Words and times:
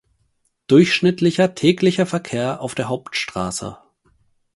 Durchschnittlicher 0.65 1.53
täglicher 1.53 2.07
Verkehr 2.07 2.59
auf 2.61 2.73
der 2.73 2.89
Hauptstraße 2.89 3.77